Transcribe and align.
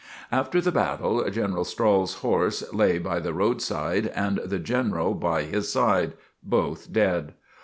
After 0.31 0.59
the 0.61 0.71
battle 0.71 1.29
General 1.29 1.63
Strahl's 1.63 2.15
horse 2.25 2.63
lay 2.73 2.97
by 2.97 3.19
the 3.19 3.35
road 3.35 3.61
side 3.61 4.07
and 4.15 4.39
the 4.43 4.57
General 4.57 5.13
by 5.13 5.43
his 5.43 5.69
side, 5.71 6.13
both 6.43 6.91
dead. 6.91 7.35